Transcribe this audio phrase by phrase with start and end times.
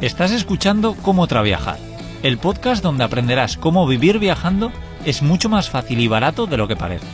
[0.00, 1.76] Estás escuchando Cómo Traviajar,
[2.22, 4.70] el podcast donde aprenderás cómo vivir viajando
[5.04, 7.06] es mucho más fácil y barato de lo que parece.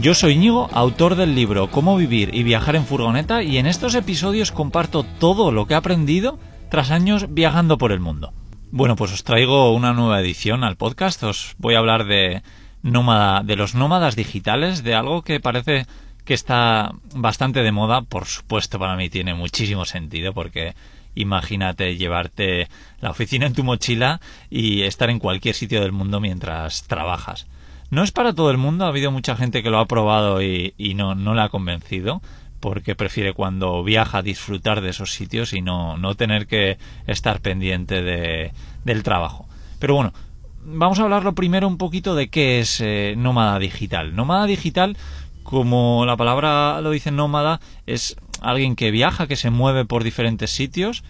[0.00, 3.96] Yo soy Íñigo, autor del libro Cómo vivir y viajar en furgoneta y en estos
[3.96, 6.38] episodios comparto todo lo que he aprendido
[6.70, 8.32] tras años viajando por el mundo.
[8.70, 11.20] Bueno, pues os traigo una nueva edición al podcast.
[11.24, 12.44] Os voy a hablar de
[12.82, 15.86] nómada, de los nómadas digitales, de algo que parece
[16.24, 20.74] que está bastante de moda, por supuesto para mí tiene muchísimo sentido porque
[21.14, 22.68] imagínate llevarte
[23.00, 27.46] la oficina en tu mochila y estar en cualquier sitio del mundo mientras trabajas.
[27.90, 30.72] No es para todo el mundo, ha habido mucha gente que lo ha probado y,
[30.96, 32.22] no, no le ha convencido
[32.58, 38.02] porque prefiere cuando viaja disfrutar de esos sitios y no, no tener que estar pendiente
[38.02, 38.52] de,
[38.84, 39.46] del trabajo.
[39.78, 40.12] Pero bueno,
[40.64, 44.14] vamos a hablarlo primero un poquito de qué es eh, nómada digital.
[44.14, 44.96] Nómada digital
[45.42, 50.50] como la palabra lo dice nómada, es alguien que viaja, que se mueve por diferentes
[50.50, 51.04] sitios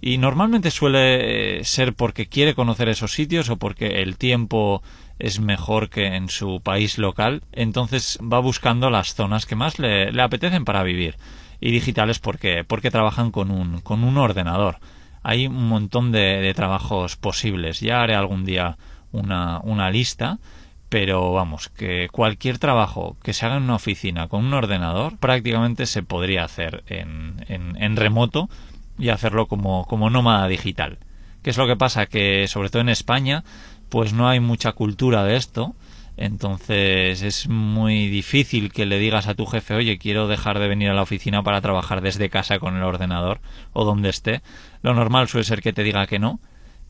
[0.00, 4.82] y normalmente suele eh, ser porque quiere conocer esos sitios o porque el tiempo
[5.20, 10.20] es mejor que en su país local, entonces va buscando las zonas que más le,
[10.20, 11.16] apetecen para vivir.
[11.60, 14.78] Y digitales porque, porque trabajan con un, con un ordenador.
[15.22, 17.78] Hay un montón de, de trabajos posibles.
[17.78, 18.76] Ya haré algún día
[19.12, 20.40] una, una lista
[20.92, 25.86] pero vamos, que cualquier trabajo que se haga en una oficina con un ordenador prácticamente
[25.86, 28.50] se podría hacer en, en, remoto
[28.98, 30.98] y hacerlo como, nómada digital.
[31.42, 32.04] ¿Qué es lo que pasa?
[32.04, 33.42] Que sobre todo en España
[33.88, 35.74] pues no hay mucha cultura de esto,
[36.18, 40.90] entonces es muy difícil que le digas a tu jefe, oye, quiero dejar de venir
[40.90, 43.40] a la oficina para trabajar desde casa con el ordenador
[43.72, 44.42] o donde esté.
[44.82, 46.38] Lo normal suele ser que te diga que no,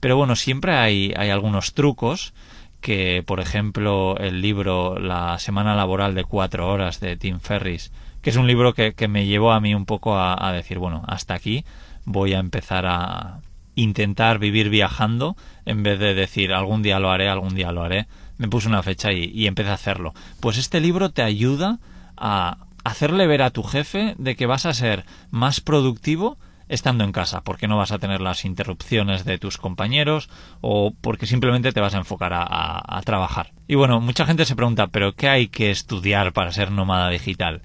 [0.00, 2.34] pero bueno, siempre hay algunos trucos
[2.82, 8.28] que, por ejemplo, el libro La semana laboral de cuatro horas de Tim Ferris, que
[8.28, 11.64] es un libro que, me llevó a mí un poco a, decir, bueno, hasta aquí
[12.04, 13.40] voy a empezar a
[13.74, 18.06] intentar vivir viajando en vez de decir algún día lo haré, algún día lo haré.
[18.36, 20.12] Me puse una fecha y, y empecé a hacerlo.
[20.40, 21.78] Pues este libro te ayuda
[22.16, 26.36] a hacerle ver a tu jefe de que vas a ser más productivo
[26.72, 30.30] estando en casa, porque no vas a tener las interrupciones de tus compañeros
[30.62, 33.52] o porque simplemente te vas a enfocar a, trabajar.
[33.68, 37.62] Y bueno, mucha gente se pregunta, ¿pero qué hay que estudiar para ser nómada digital?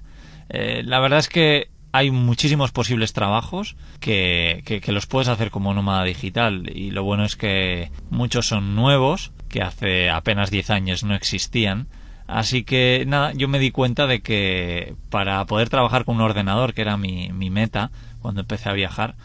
[0.50, 5.72] Eh, la verdad es que hay muchísimos posibles trabajos que, que, los puedes hacer como
[5.72, 11.02] nómada digital y lo bueno es que muchos son nuevos, que hace apenas 10 años
[11.02, 11.88] no existían.
[12.26, 16.74] Así que nada, yo me di cuenta de que para poder trabajar con un ordenador,
[16.74, 19.16] que era mi, mi meta, cuando empecé a viajar,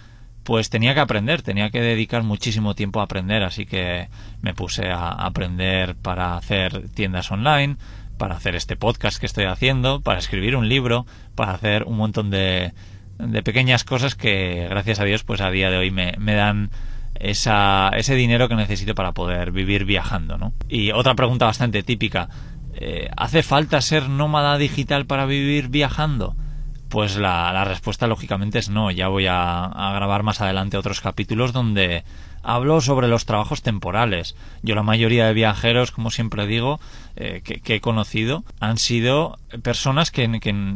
[0.44, 4.10] pues tenía que aprender, tenía que dedicar muchísimo tiempo a aprender, así que
[4.42, 7.78] me puse a aprender para hacer tiendas online,
[8.18, 11.06] para hacer este podcast que estoy haciendo, para escribir un libro,
[11.36, 12.74] para hacer un montón de,
[13.18, 16.70] de pequeñas cosas que gracias a Dios pues a día de hoy me, me dan
[17.16, 20.54] esa, ese dinero que necesito para poder vivir viajando, ¿no?
[20.68, 22.30] Y otra pregunta bastante típica,
[22.74, 26.36] eh, ¿hace falta ser nómada digital para vivir viajando?
[26.94, 28.92] Pues la, respuesta lógicamente es no.
[28.92, 32.04] Ya voy a, grabar más adelante otros capítulos donde
[32.44, 34.36] hablo sobre los trabajos temporales.
[34.62, 36.80] Yo la mayoría de viajeros, como siempre digo,
[37.16, 40.30] eh, que, he conocido, han sido personas que,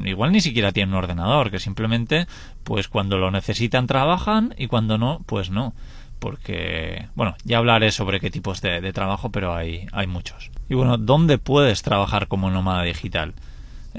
[0.06, 2.26] igual ni siquiera tienen un ordenador, que simplemente,
[2.64, 5.76] pues cuando lo necesitan trabajan y cuando no, pues no.
[6.18, 10.50] Porque, bueno, ya hablaré sobre qué tipos de, de trabajo, pero hay, hay muchos.
[10.68, 13.36] Y bueno, ¿dónde puedes trabajar como nómada digital?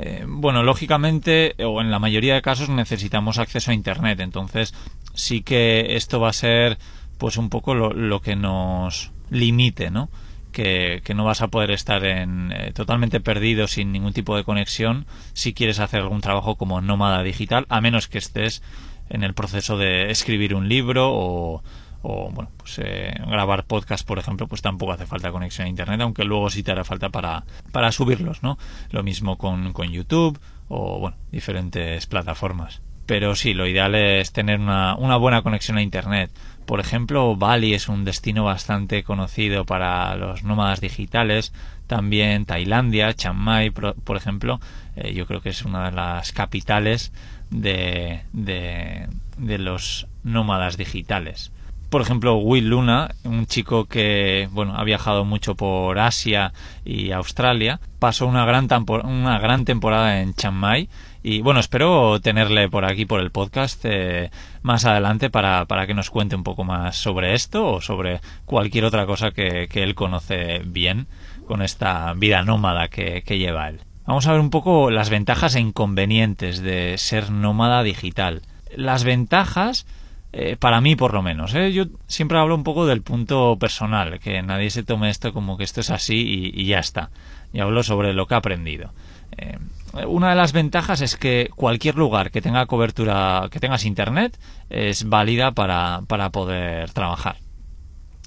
[0.01, 4.73] Eh, bueno, lógicamente, o en la mayoría de casos necesitamos acceso a Internet, entonces
[5.15, 6.79] sí que esto va a ser
[7.19, 10.09] pues un poco lo, que nos limite, ¿no?
[10.53, 15.05] Que, no vas a poder estar en, eh, totalmente perdido sin ningún tipo de conexión
[15.33, 18.63] si quieres hacer algún trabajo como nómada digital, a menos que estés
[19.11, 21.65] en el proceso de escribir un libro o,
[22.03, 26.01] o bueno, pues eh, grabar podcast, por ejemplo, pues tampoco hace falta conexión a internet,
[26.01, 28.59] aunque luego sí te hará falta para, para subirlos, ¿no?
[28.91, 30.39] Lo mismo con, con YouTube
[30.69, 32.83] o bueno, diferentes plataformas.
[33.07, 36.31] Pero sí, lo ideal es tener una, una buena conexión a internet.
[36.67, 41.55] Por ejemplo, Bali es un destino bastante conocido para los nómadas digitales.
[41.87, 44.61] También Tailandia, Chiang Mai, por, ejemplo,
[44.95, 47.11] eh, yo creo que es una de las capitales
[47.49, 49.09] de, de,
[49.39, 51.51] de los nómadas digitales
[51.91, 56.53] por ejemplo, Will Luna, un chico que bueno ha viajado mucho por Asia
[56.85, 58.69] y Australia, pasó una gran,
[59.05, 60.89] una gran temporada en Chiang Mai
[61.23, 64.31] y bueno, espero tenerle por aquí por el podcast eh,
[64.63, 68.85] más adelante para, para, que nos cuente un poco más sobre esto o sobre cualquier
[68.85, 71.07] otra cosa que, que él conoce bien
[71.47, 73.81] con esta vida nómada que, que lleva él.
[74.07, 78.43] Vamos a ver un poco las ventajas e inconvenientes de ser nómada digital.
[78.75, 79.87] Las ventajas,
[80.33, 81.73] eh, para mí por lo menos, ¿eh?
[81.73, 85.65] yo siempre hablo un poco del punto personal, que nadie se tome esto como que
[85.65, 87.11] esto es así y, ya está.
[87.53, 88.93] Y hablo sobre lo que he aprendido.
[89.37, 89.59] Eh,
[90.07, 94.39] una de las ventajas es que cualquier lugar que tenga cobertura, que tengas internet,
[94.69, 97.37] es válida para, para poder trabajar.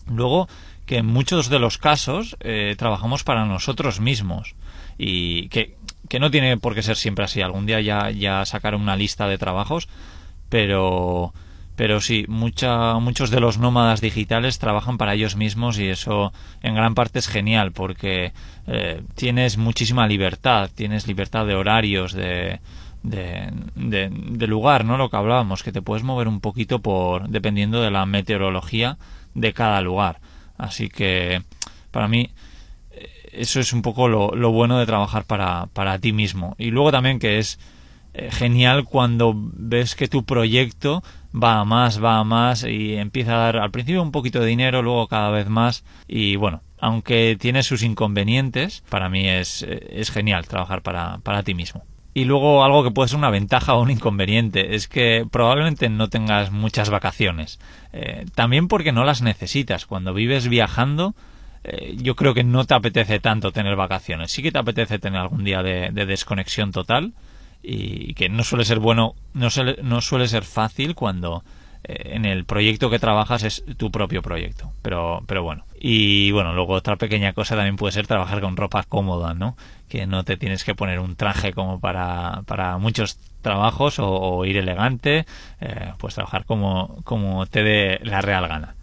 [0.08, 0.48] Luego,
[0.88, 2.36] que en muchos de los casos
[2.78, 4.56] trabajamos para nosotros mismos
[4.98, 5.78] y que,
[6.20, 7.42] no tiene por qué ser siempre así.
[7.42, 9.88] Algún día ya, ya sacaré una lista de trabajos,
[10.50, 11.34] pero,
[11.76, 16.76] pero sí, mucha, muchos de los nómadas digitales trabajan para ellos mismos y eso en
[16.76, 18.34] gran parte es genial porque
[18.68, 22.60] eh, tienes muchísima libertad, tienes libertad de horarios, de,
[23.04, 24.98] de, de, lugar, ¿no?
[24.98, 28.98] Lo que hablábamos, que te puedes mover un poquito por dependiendo de la meteorología
[29.34, 30.20] de cada lugar.
[30.58, 31.42] Así que
[31.92, 32.30] para mí
[33.32, 36.56] eso es un poco lo, bueno de trabajar para, para, ti mismo.
[36.58, 37.60] Y luego también que es eh,
[38.14, 41.04] genial cuando ves que tu proyecto
[41.34, 44.48] va a más, va a más y empieza a dar al principio un poquito de
[44.48, 50.12] dinero, luego cada vez más y bueno, aunque tiene sus inconvenientes, para mí es, es
[50.12, 51.84] genial trabajar para, para ti mismo.
[52.14, 56.10] Y luego algo que puede ser una ventaja o un inconveniente es que probablemente no
[56.10, 57.60] tengas muchas vacaciones.
[57.94, 59.86] Eh, también porque no las necesitas.
[59.86, 61.16] Cuando vives viajando,
[61.64, 64.32] eh, yo creo que no te apetece tanto tener vacaciones.
[64.32, 67.14] Sí que te apetece tener algún día de, desconexión total
[67.64, 69.50] y que no suele ser bueno, no,
[69.84, 71.44] no suele ser fácil cuando
[71.84, 74.72] eh, en el proyecto que trabajas es tu propio proyecto.
[74.82, 75.66] Pero, pero bueno.
[75.80, 79.56] Y bueno, luego otra pequeña cosa también puede ser trabajar con ropa cómoda, ¿no?
[79.90, 84.58] Que no te tienes que poner un traje como para, para muchos trabajos o, ir
[84.58, 85.26] elegante,
[85.60, 88.76] eh, pues trabajar como, como te dé la real gana.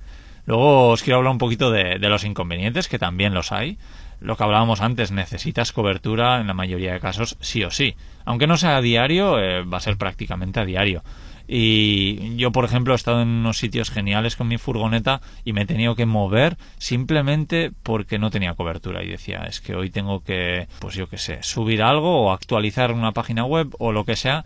[0.46, 3.78] Luego os quiero hablar un poquito de, los inconvenientes, que también los hay.
[4.20, 7.94] Lo que hablábamos antes, necesitas cobertura en la mayoría de casos sí o sí.
[8.24, 11.02] Aunque no sea a diario, eh, va a ser prácticamente a diario.
[11.50, 15.62] Y yo, por ejemplo, he estado en unos sitios geniales con mi furgoneta y me
[15.62, 19.02] he tenido que mover simplemente porque no tenía cobertura.
[19.02, 22.92] Y decía, es que hoy tengo que, pues yo qué sé, subir algo o actualizar
[22.92, 24.44] una página web o lo que sea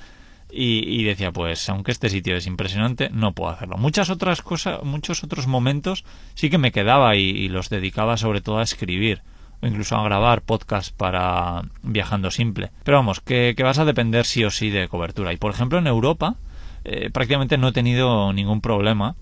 [0.55, 3.79] y, decía, pues aunque este sitio es impresionante, no puedo hacerlo.
[3.79, 6.05] Muchas otras cosas, muchos otros momentos
[6.35, 9.23] sí que me quedaba y, los dedicaba sobre todo a escribir
[9.63, 12.71] incluso a grabar podcast para viajando simple.
[12.85, 15.33] Pero vamos, que, vas a depender sí o sí de cobertura.
[15.33, 16.37] Y por ejemplo en Europa
[16.85, 19.17] eh, prácticamente no he tenido ningún problema.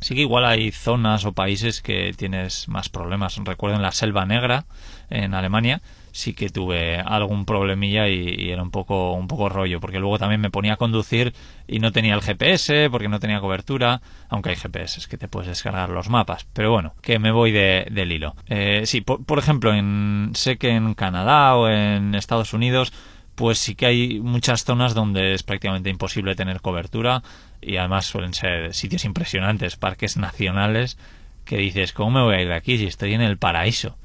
[0.00, 3.36] Sí que igual hay zonas o países que tienes más problemas.
[3.42, 4.66] Recuerden la Selva Negra
[5.08, 5.80] en Alemania
[6.16, 10.40] sí que tuve algún problemilla y, era un poco un poco rollo porque luego también
[10.40, 11.34] me ponía a conducir
[11.68, 15.28] y no tenía el GPS porque no tenía cobertura aunque hay GPS es que te
[15.28, 18.34] puedes descargar los mapas pero bueno que me voy de, del hilo.
[18.46, 22.94] Eh, sí por, ejemplo en sé que en Canadá o en Estados Unidos
[23.34, 27.22] pues sí que hay muchas zonas donde es prácticamente imposible tener cobertura
[27.60, 30.96] y además suelen ser sitios impresionantes parques nacionales
[31.44, 33.98] que dices cómo me voy a ir de aquí si estoy en el paraíso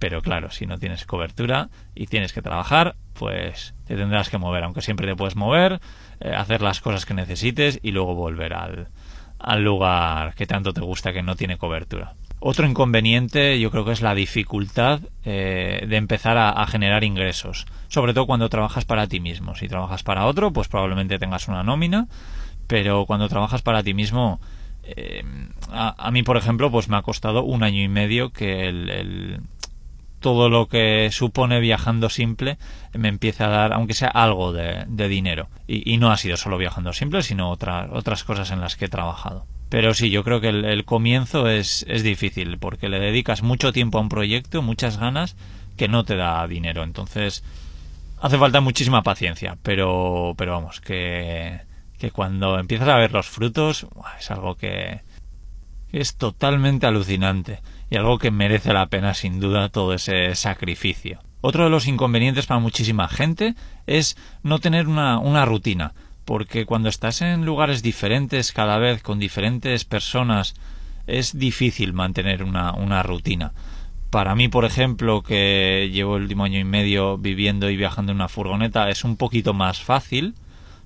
[0.00, 4.64] pero claro, si no tienes cobertura y tienes que trabajar, pues te tendrás que mover,
[4.64, 5.78] aunque siempre te puedes mover,
[6.20, 8.88] eh, hacer las cosas que necesites y luego volver al,
[9.38, 12.14] al lugar que tanto te gusta que no tiene cobertura.
[12.40, 18.14] Otro inconveniente yo creo que es la dificultad eh, de empezar a, generar ingresos, sobre
[18.14, 19.54] todo cuando trabajas para ti mismo.
[19.54, 22.08] Si trabajas para otro, pues probablemente tengas una nómina,
[22.66, 24.40] pero cuando trabajas para ti mismo,
[24.84, 25.22] eh,
[25.68, 29.42] a, mí por ejemplo, pues me ha costado un año y medio que el
[30.20, 32.58] todo lo que supone viajando simple
[32.92, 35.48] me empieza a dar, aunque sea algo de, dinero.
[35.66, 39.46] Y, no ha sido solo viajando simple, sino otras cosas en las que he trabajado.
[39.68, 43.98] Pero sí, yo creo que el, comienzo es, es, difícil, porque le dedicas mucho tiempo
[43.98, 45.36] a un proyecto, muchas ganas,
[45.76, 46.82] que no te da dinero.
[46.82, 47.44] Entonces,
[48.20, 51.60] hace falta muchísima paciencia, pero, pero vamos, que,
[51.98, 53.86] que cuando empiezas a ver los frutos,
[54.18, 55.00] es algo que
[55.92, 57.60] es totalmente alucinante
[57.90, 61.20] y algo que merece la pena sin duda todo ese sacrificio.
[61.40, 63.54] Otro de los inconvenientes para muchísima gente
[63.86, 65.92] es no tener una, una rutina,
[66.24, 70.54] porque cuando estás en lugares diferentes cada vez con diferentes personas
[71.06, 73.52] es difícil mantener una, una rutina.
[74.10, 78.16] Para mí, por ejemplo, que llevo el último año y medio viviendo y viajando en
[78.16, 80.34] una furgoneta, es un poquito más fácil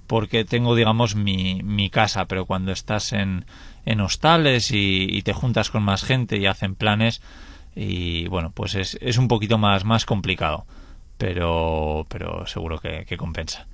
[0.06, 3.44] porque tengo, digamos, mi, mi casa, pero cuando estás en,
[3.86, 7.22] en hostales y, te juntas con más gente y hacen planes
[7.74, 10.66] y bueno, pues es, es un poquito más, más complicado,
[11.18, 13.66] pero, pero seguro que, compensa.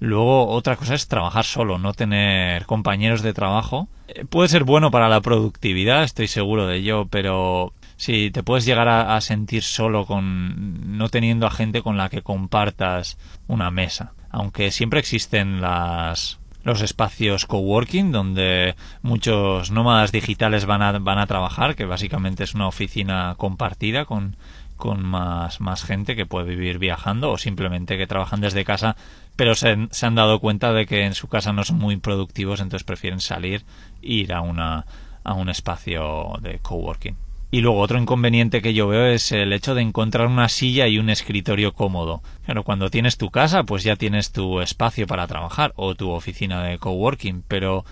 [0.00, 3.88] Luego, otra cosa es trabajar solo, no tener compañeros de trabajo.
[4.08, 8.64] Eh, puede ser bueno para la productividad, estoy seguro de ello, pero si te puedes
[8.64, 14.12] llegar a, sentir solo con no teniendo a gente con la que compartas una mesa.
[14.32, 21.26] Aunque siempre existen las los espacios coworking donde muchos nómadas digitales van a, van a
[21.26, 24.36] trabajar, que básicamente es una oficina compartida con,
[24.76, 28.96] con más, más gente que puede vivir viajando o simplemente que trabajan desde casa,
[29.36, 32.60] pero se, se han dado cuenta de que en su casa no son muy productivos,
[32.60, 33.64] entonces prefieren salir
[34.02, 34.86] e ir a, una,
[35.24, 37.16] a un espacio de coworking.
[37.54, 40.98] Y luego otro inconveniente que yo veo es el hecho de encontrar una silla y
[40.98, 42.22] un escritorio cómodo.
[42.46, 46.62] Pero cuando tienes tu casa, pues ya tienes tu espacio para trabajar o tu oficina
[46.64, 47.44] de coworking.
[47.46, 47.84] Pero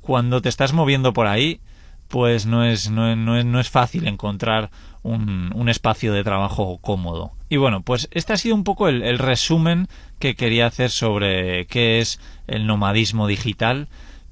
[0.00, 1.60] cuando te estás moviendo por ahí,
[2.08, 4.70] pues no es, no, no es, no es fácil encontrar
[5.04, 7.30] un, un, espacio de trabajo cómodo.
[7.48, 9.86] Y bueno, pues este ha sido un poco el, el resumen
[10.18, 12.18] que quería hacer sobre qué es
[12.48, 13.86] el nomadismo digital.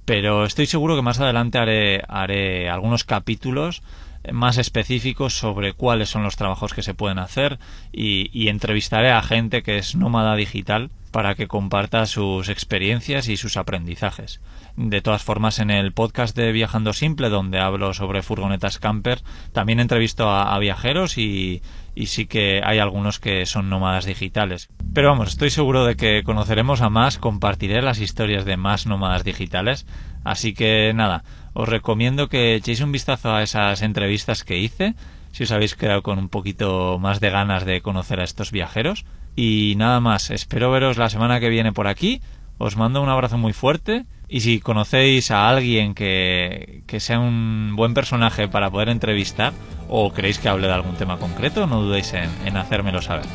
[0.05, 3.85] Pero estoy seguro que más adelante haré, haré algunos capítulos
[4.31, 7.59] más específicos sobre cuáles son los trabajos que se pueden hacer
[7.93, 13.57] y, entrevistaré a gente que es nómada digital para que comparta sus experiencias y sus
[13.57, 14.41] aprendizajes.
[14.77, 19.81] De todas formas, en el podcast de Viajando Simple, donde hablo sobre furgonetas camper, también
[19.81, 21.63] entrevisto a, viajeros y,
[21.95, 24.71] y sí que hay algunos que son nómadas digitales.
[24.95, 29.25] Pero vamos, estoy seguro de que conoceremos a más, compartiré las historias de más nómadas
[29.25, 29.87] digitales.
[30.25, 34.95] Así que nada, os recomiendo que echéis un vistazo a esas entrevistas que hice,
[35.33, 39.05] si os habéis quedado con un poquito más de ganas de conocer a estos viajeros.
[39.35, 42.21] Y nada más, espero veros la semana que viene por aquí.
[42.59, 47.75] Os mando un abrazo muy fuerte y si conocéis a alguien que, que, sea un
[47.75, 49.53] buen personaje para poder entrevistar
[49.89, 53.27] o queréis que hable de algún tema concreto, no dudéis en, en hacérmelo saber.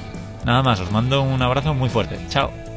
[0.45, 2.17] Nada más, os mando un abrazo muy fuerte.
[2.29, 2.76] Chao.